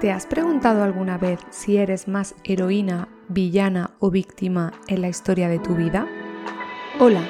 [0.00, 5.50] ¿Te has preguntado alguna vez si eres más heroína, villana o víctima en la historia
[5.50, 6.08] de tu vida?
[6.98, 7.20] Hola,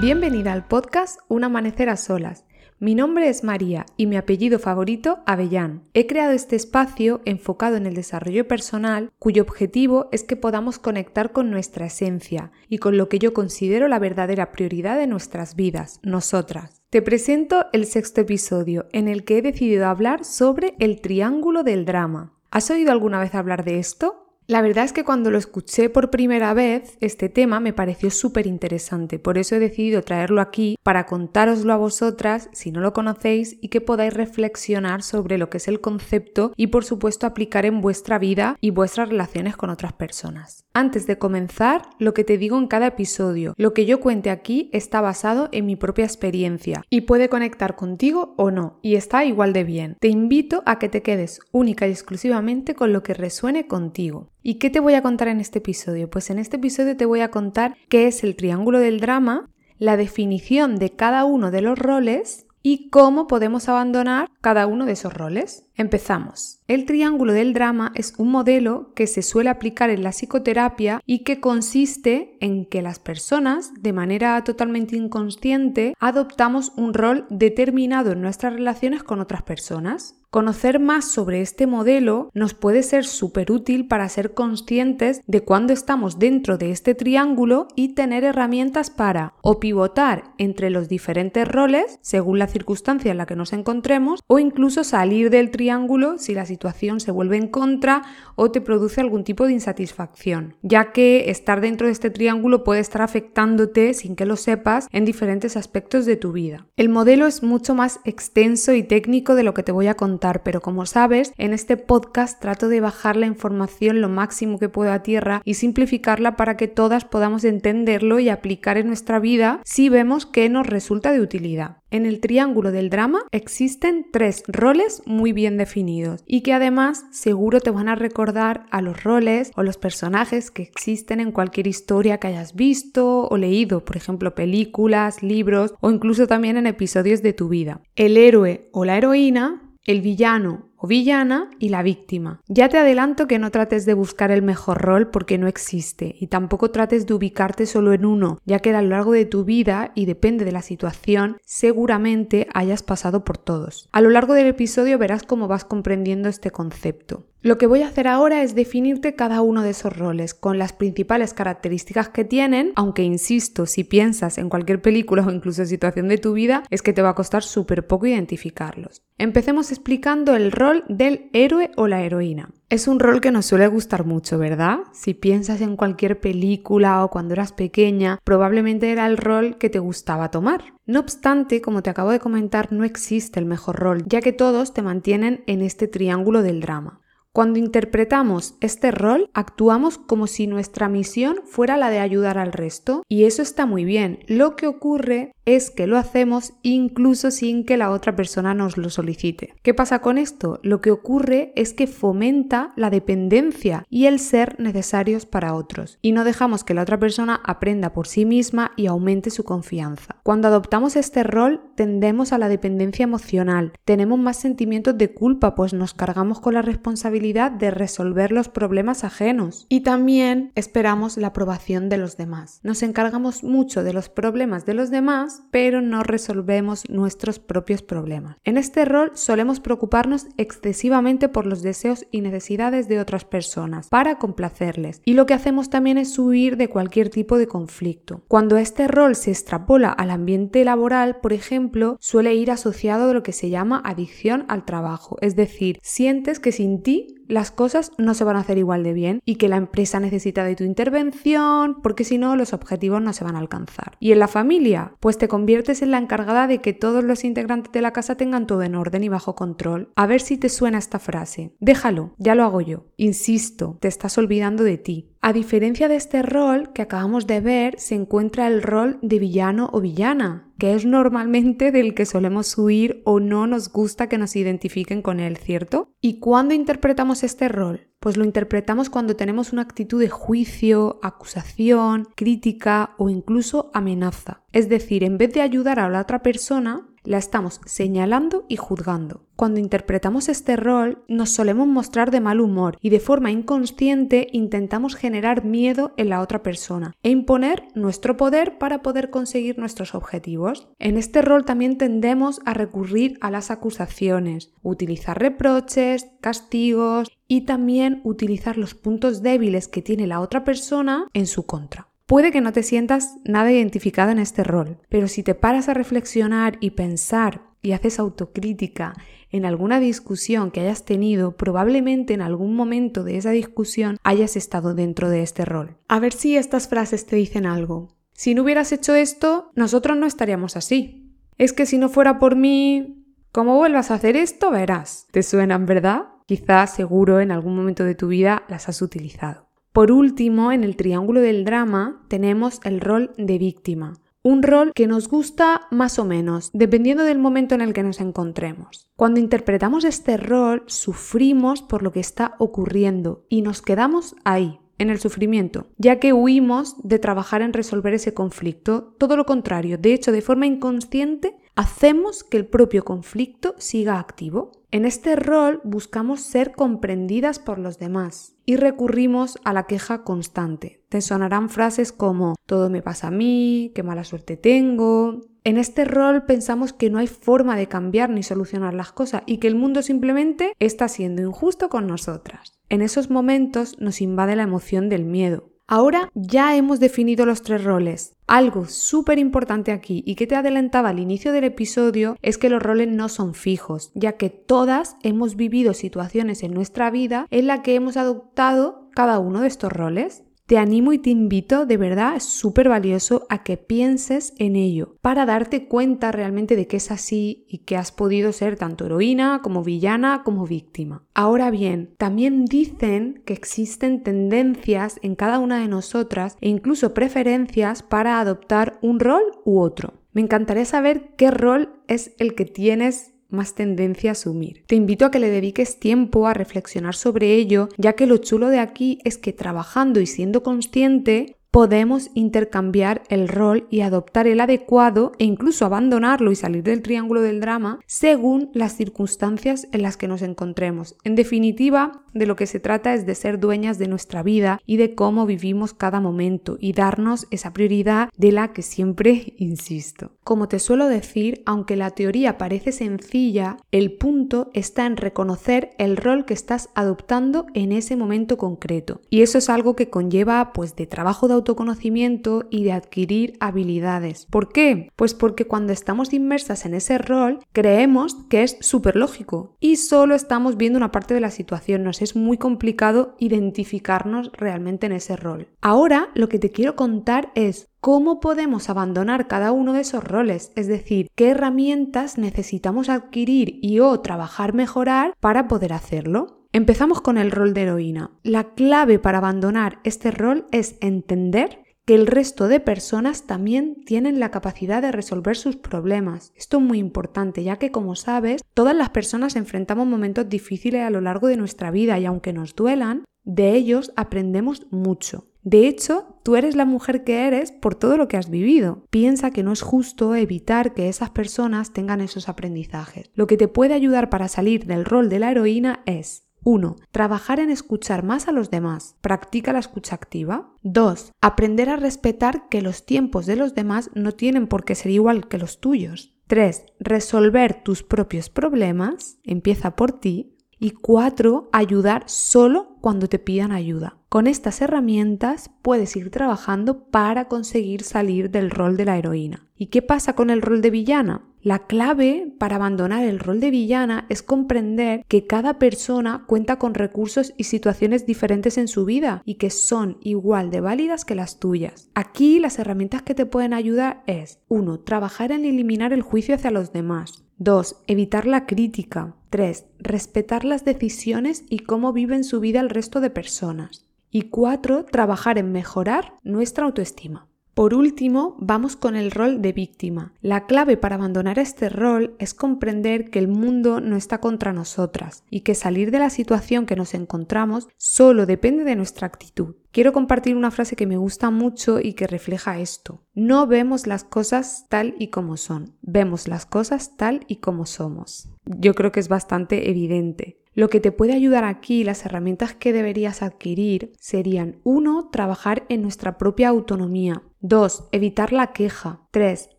[0.00, 2.44] bienvenida al podcast Un amanecer a solas
[2.80, 5.82] mi nombre es María y mi apellido favorito Avellán.
[5.92, 11.30] He creado este espacio enfocado en el desarrollo personal cuyo objetivo es que podamos conectar
[11.30, 16.00] con nuestra esencia y con lo que yo considero la verdadera prioridad de nuestras vidas,
[16.02, 16.80] nosotras.
[16.88, 21.84] Te presento el sexto episodio en el que he decidido hablar sobre el triángulo del
[21.84, 22.32] drama.
[22.50, 24.29] ¿Has oído alguna vez hablar de esto?
[24.46, 28.48] La verdad es que cuando lo escuché por primera vez, este tema me pareció súper
[28.48, 33.58] interesante, por eso he decidido traerlo aquí para contároslo a vosotras si no lo conocéis
[33.60, 37.80] y que podáis reflexionar sobre lo que es el concepto y por supuesto aplicar en
[37.80, 40.64] vuestra vida y vuestras relaciones con otras personas.
[40.72, 44.68] Antes de comenzar, lo que te digo en cada episodio, lo que yo cuente aquí
[44.72, 49.52] está basado en mi propia experiencia y puede conectar contigo o no, y está igual
[49.52, 49.96] de bien.
[50.00, 54.30] Te invito a que te quedes única y exclusivamente con lo que resuene contigo.
[54.42, 56.08] ¿Y qué te voy a contar en este episodio?
[56.08, 59.96] Pues en este episodio te voy a contar qué es el triángulo del drama, la
[59.96, 65.12] definición de cada uno de los roles y cómo podemos abandonar cada uno de esos
[65.12, 65.66] roles.
[65.76, 66.60] Empezamos.
[66.68, 71.20] El triángulo del drama es un modelo que se suele aplicar en la psicoterapia y
[71.20, 78.22] que consiste en que las personas, de manera totalmente inconsciente, adoptamos un rol determinado en
[78.22, 80.19] nuestras relaciones con otras personas.
[80.32, 85.72] Conocer más sobre este modelo nos puede ser súper útil para ser conscientes de cuándo
[85.72, 91.98] estamos dentro de este triángulo y tener herramientas para o pivotar entre los diferentes roles
[92.00, 96.46] según la circunstancia en la que nos encontremos o incluso salir del triángulo si la
[96.46, 98.02] situación se vuelve en contra
[98.36, 102.78] o te produce algún tipo de insatisfacción, ya que estar dentro de este triángulo puede
[102.78, 106.68] estar afectándote sin que lo sepas en diferentes aspectos de tu vida.
[106.76, 110.19] El modelo es mucho más extenso y técnico de lo que te voy a contar
[110.42, 114.92] pero como sabes, en este podcast trato de bajar la información lo máximo que puedo
[114.92, 119.88] a tierra y simplificarla para que todas podamos entenderlo y aplicar en nuestra vida si
[119.88, 121.78] vemos que nos resulta de utilidad.
[121.90, 127.60] En el triángulo del drama existen tres roles muy bien definidos y que además seguro
[127.60, 132.18] te van a recordar a los roles o los personajes que existen en cualquier historia
[132.18, 137.32] que hayas visto o leído, por ejemplo películas, libros o incluso también en episodios de
[137.32, 137.80] tu vida.
[137.96, 142.40] El héroe o la heroína el villano o villana y la víctima.
[142.48, 146.28] Ya te adelanto que no trates de buscar el mejor rol porque no existe y
[146.28, 149.92] tampoco trates de ubicarte solo en uno, ya que a lo largo de tu vida
[149.94, 153.88] y depende de la situación, seguramente hayas pasado por todos.
[153.92, 157.29] A lo largo del episodio verás cómo vas comprendiendo este concepto.
[157.42, 160.74] Lo que voy a hacer ahora es definirte cada uno de esos roles con las
[160.74, 166.18] principales características que tienen, aunque insisto, si piensas en cualquier película o incluso situación de
[166.18, 169.00] tu vida, es que te va a costar súper poco identificarlos.
[169.16, 172.50] Empecemos explicando el rol del héroe o la heroína.
[172.68, 174.80] Es un rol que nos suele gustar mucho, ¿verdad?
[174.92, 179.78] Si piensas en cualquier película o cuando eras pequeña, probablemente era el rol que te
[179.78, 180.74] gustaba tomar.
[180.84, 184.74] No obstante, como te acabo de comentar, no existe el mejor rol, ya que todos
[184.74, 186.99] te mantienen en este triángulo del drama.
[187.32, 193.04] Cuando interpretamos este rol, actuamos como si nuestra misión fuera la de ayudar al resto
[193.08, 194.18] y eso está muy bien.
[194.26, 198.90] Lo que ocurre es que lo hacemos incluso sin que la otra persona nos lo
[198.90, 199.54] solicite.
[199.62, 200.60] ¿Qué pasa con esto?
[200.62, 206.12] Lo que ocurre es que fomenta la dependencia y el ser necesarios para otros y
[206.12, 210.16] no dejamos que la otra persona aprenda por sí misma y aumente su confianza.
[210.22, 215.72] Cuando adoptamos este rol tendemos a la dependencia emocional, tenemos más sentimientos de culpa pues
[215.72, 221.88] nos cargamos con la responsabilidad de resolver los problemas ajenos y también esperamos la aprobación
[221.88, 222.60] de los demás.
[222.62, 228.36] Nos encargamos mucho de los problemas de los demás pero no resolvemos nuestros propios problemas.
[228.44, 234.18] En este rol solemos preocuparnos excesivamente por los deseos y necesidades de otras personas para
[234.18, 238.22] complacerles y lo que hacemos también es huir de cualquier tipo de conflicto.
[238.28, 243.22] Cuando este rol se extrapola al ambiente laboral, por ejemplo, suele ir asociado a lo
[243.22, 248.14] que se llama adicción al trabajo, es decir, sientes que sin ti las cosas no
[248.14, 251.80] se van a hacer igual de bien y que la empresa necesita de tu intervención
[251.82, 253.96] porque si no los objetivos no se van a alcanzar.
[254.00, 257.72] Y en la familia, pues te conviertes en la encargada de que todos los integrantes
[257.72, 259.92] de la casa tengan todo en orden y bajo control.
[259.96, 261.54] A ver si te suena esta frase.
[261.60, 262.86] Déjalo, ya lo hago yo.
[262.96, 265.09] Insisto, te estás olvidando de ti.
[265.22, 269.68] A diferencia de este rol que acabamos de ver, se encuentra el rol de villano
[269.70, 274.34] o villana, que es normalmente del que solemos huir o no nos gusta que nos
[274.34, 275.92] identifiquen con él, ¿cierto?
[276.00, 277.88] ¿Y cuándo interpretamos este rol?
[278.00, 284.42] Pues lo interpretamos cuando tenemos una actitud de juicio, acusación, crítica o incluso amenaza.
[284.52, 289.24] Es decir, en vez de ayudar a la otra persona, la estamos señalando y juzgando.
[289.36, 294.94] Cuando interpretamos este rol, nos solemos mostrar de mal humor y de forma inconsciente intentamos
[294.94, 300.68] generar miedo en la otra persona e imponer nuestro poder para poder conseguir nuestros objetivos.
[300.78, 308.00] En este rol también tendemos a recurrir a las acusaciones, utilizar reproches, castigos y también
[308.04, 311.89] utilizar los puntos débiles que tiene la otra persona en su contra.
[312.10, 315.74] Puede que no te sientas nada identificada en este rol, pero si te paras a
[315.74, 318.94] reflexionar y pensar y haces autocrítica
[319.30, 324.74] en alguna discusión que hayas tenido, probablemente en algún momento de esa discusión hayas estado
[324.74, 325.76] dentro de este rol.
[325.86, 327.96] A ver si estas frases te dicen algo.
[328.12, 331.14] Si no hubieras hecho esto, nosotros no estaríamos así.
[331.38, 335.06] Es que si no fuera por mí, como vuelvas a hacer esto, verás.
[335.12, 336.06] ¿Te suenan, verdad?
[336.26, 339.49] Quizás seguro en algún momento de tu vida las has utilizado.
[339.72, 344.88] Por último, en el triángulo del drama tenemos el rol de víctima, un rol que
[344.88, 348.88] nos gusta más o menos, dependiendo del momento en el que nos encontremos.
[348.96, 354.90] Cuando interpretamos este rol, sufrimos por lo que está ocurriendo y nos quedamos ahí, en
[354.90, 358.94] el sufrimiento, ya que huimos de trabajar en resolver ese conflicto.
[358.98, 364.52] Todo lo contrario, de hecho, de forma inconsciente, hacemos que el propio conflicto siga activo.
[364.72, 370.84] En este rol buscamos ser comprendidas por los demás y recurrimos a la queja constante.
[370.88, 375.22] Te sonarán frases como todo me pasa a mí, qué mala suerte tengo.
[375.42, 379.38] En este rol pensamos que no hay forma de cambiar ni solucionar las cosas y
[379.38, 382.60] que el mundo simplemente está siendo injusto con nosotras.
[382.68, 387.62] En esos momentos nos invade la emoción del miedo, Ahora ya hemos definido los tres
[387.62, 388.16] roles.
[388.26, 392.60] Algo súper importante aquí y que te adelantaba al inicio del episodio es que los
[392.60, 397.62] roles no son fijos, ya que todas hemos vivido situaciones en nuestra vida en la
[397.62, 400.24] que hemos adoptado cada uno de estos roles.
[400.50, 405.24] Te animo y te invito, de verdad, súper valioso a que pienses en ello para
[405.24, 409.62] darte cuenta realmente de que es así y que has podido ser tanto heroína como
[409.62, 411.04] villana como víctima.
[411.14, 417.84] Ahora bien, también dicen que existen tendencias en cada una de nosotras e incluso preferencias
[417.84, 420.00] para adoptar un rol u otro.
[420.12, 424.64] Me encantaría saber qué rol es el que tienes más tendencia a asumir.
[424.66, 428.48] Te invito a que le dediques tiempo a reflexionar sobre ello, ya que lo chulo
[428.48, 434.40] de aquí es que trabajando y siendo consciente podemos intercambiar el rol y adoptar el
[434.40, 439.96] adecuado e incluso abandonarlo y salir del triángulo del drama según las circunstancias en las
[439.96, 440.96] que nos encontremos.
[441.04, 444.76] En definitiva, de lo que se trata es de ser dueñas de nuestra vida y
[444.76, 450.12] de cómo vivimos cada momento y darnos esa prioridad de la que siempre insisto.
[450.24, 455.96] Como te suelo decir, aunque la teoría parece sencilla, el punto está en reconocer el
[455.96, 459.00] rol que estás adoptando en ese momento concreto.
[459.10, 464.26] Y eso es algo que conlleva pues de trabajo de autoconocimiento y de adquirir habilidades.
[464.30, 464.90] ¿Por qué?
[464.96, 470.14] Pues porque cuando estamos inmersas en ese rol creemos que es súper lógico y solo
[470.14, 475.16] estamos viendo una parte de la situación, nos es muy complicado identificarnos realmente en ese
[475.16, 475.48] rol.
[475.60, 480.52] Ahora lo que te quiero contar es cómo podemos abandonar cada uno de esos roles,
[480.54, 486.39] es decir, qué herramientas necesitamos adquirir y o trabajar mejorar para poder hacerlo.
[486.52, 488.10] Empezamos con el rol de heroína.
[488.24, 494.18] La clave para abandonar este rol es entender que el resto de personas también tienen
[494.18, 496.32] la capacidad de resolver sus problemas.
[496.34, 500.90] Esto es muy importante, ya que como sabes, todas las personas enfrentamos momentos difíciles a
[500.90, 505.28] lo largo de nuestra vida y aunque nos duelan, de ellos aprendemos mucho.
[505.42, 508.84] De hecho, tú eres la mujer que eres por todo lo que has vivido.
[508.90, 513.10] Piensa que no es justo evitar que esas personas tengan esos aprendizajes.
[513.14, 516.76] Lo que te puede ayudar para salir del rol de la heroína es 1.
[516.90, 518.96] Trabajar en escuchar más a los demás.
[519.00, 520.54] Practica la escucha activa.
[520.62, 521.12] 2.
[521.20, 525.28] Aprender a respetar que los tiempos de los demás no tienen por qué ser igual
[525.28, 526.14] que los tuyos.
[526.28, 526.64] 3.
[526.78, 529.18] Resolver tus propios problemas.
[529.24, 530.36] Empieza por ti.
[530.58, 531.48] Y 4.
[531.52, 533.96] Ayudar solo cuando te pidan ayuda.
[534.08, 539.48] Con estas herramientas puedes ir trabajando para conseguir salir del rol de la heroína.
[539.56, 541.29] ¿Y qué pasa con el rol de villana?
[541.42, 546.74] La clave para abandonar el rol de villana es comprender que cada persona cuenta con
[546.74, 551.40] recursos y situaciones diferentes en su vida y que son igual de válidas que las
[551.40, 551.88] tuyas.
[551.94, 554.80] Aquí las herramientas que te pueden ayudar es 1.
[554.80, 557.24] Trabajar en eliminar el juicio hacia los demás.
[557.38, 557.84] 2.
[557.86, 559.16] Evitar la crítica.
[559.30, 559.64] 3.
[559.78, 563.86] Respetar las decisiones y cómo viven su vida el resto de personas.
[564.10, 564.84] Y 4.
[564.84, 567.29] Trabajar en mejorar nuestra autoestima.
[567.60, 570.14] Por último, vamos con el rol de víctima.
[570.22, 575.24] La clave para abandonar este rol es comprender que el mundo no está contra nosotras
[575.28, 579.56] y que salir de la situación que nos encontramos solo depende de nuestra actitud.
[579.72, 583.02] Quiero compartir una frase que me gusta mucho y que refleja esto.
[583.14, 588.28] No vemos las cosas tal y como son, vemos las cosas tal y como somos.
[588.44, 590.40] Yo creo que es bastante evidente.
[590.52, 595.10] Lo que te puede ayudar aquí, las herramientas que deberías adquirir serían 1.
[595.12, 597.22] Trabajar en nuestra propia autonomía.
[597.40, 597.88] 2.
[597.92, 599.00] Evitar la queja.
[599.12, 599.50] 3.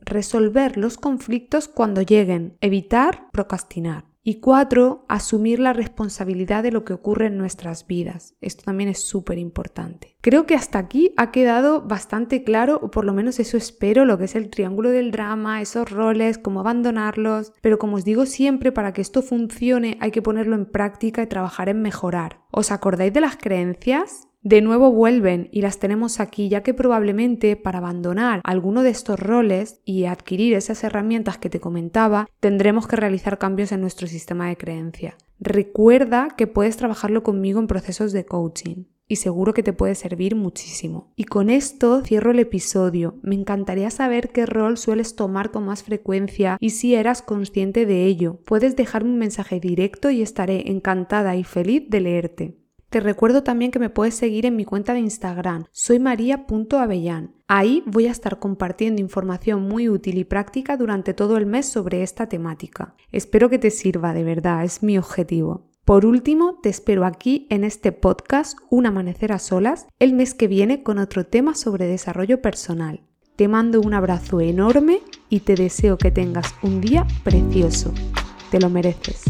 [0.02, 2.58] Resolver los conflictos cuando lleguen.
[2.60, 4.11] Evitar procrastinar.
[4.24, 8.36] Y cuatro, asumir la responsabilidad de lo que ocurre en nuestras vidas.
[8.40, 10.16] Esto también es súper importante.
[10.22, 14.20] Creo que hasta aquí ha quedado bastante claro, o por lo menos eso espero, lo
[14.20, 17.54] que es el triángulo del drama, esos roles, cómo abandonarlos.
[17.62, 21.28] Pero como os digo siempre, para que esto funcione hay que ponerlo en práctica y
[21.28, 22.42] trabajar en mejorar.
[22.52, 24.28] ¿Os acordáis de las creencias?
[24.42, 29.20] De nuevo vuelven y las tenemos aquí, ya que probablemente para abandonar alguno de estos
[29.20, 34.48] roles y adquirir esas herramientas que te comentaba, tendremos que realizar cambios en nuestro sistema
[34.50, 35.16] de creencia.
[35.40, 40.36] Recuerda que puedes trabajarlo conmigo en procesos de coaching y seguro que te puede servir
[40.36, 41.12] muchísimo.
[41.18, 43.20] Y con esto cierro el episodio.
[43.22, 48.06] Me encantaría saber qué rol sueles tomar con más frecuencia y si eras consciente de
[48.06, 48.40] ello.
[48.46, 52.61] Puedes dejarme un mensaje directo y estaré encantada y feliz de leerte.
[52.92, 57.34] Te recuerdo también que me puedes seguir en mi cuenta de Instagram, soy maria.avellán.
[57.48, 62.04] Ahí voy a estar compartiendo información muy útil y práctica durante todo el mes sobre
[62.04, 62.94] esta temática.
[63.14, 65.70] Espero que te sirva, de verdad, es mi objetivo.
[65.86, 70.50] Por último, te espero aquí en este podcast Un amanecer a solas el mes que
[70.50, 73.04] viene con otro tema sobre desarrollo personal.
[73.38, 77.94] Te mando un abrazo enorme y te deseo que tengas un día precioso.
[78.52, 79.24] Te lo mereces.